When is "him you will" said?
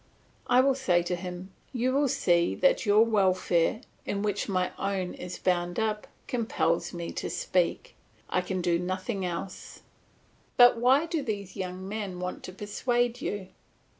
1.15-2.07